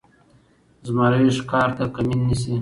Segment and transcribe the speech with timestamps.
[0.85, 2.55] زمری ښکار ته کمین نیسي.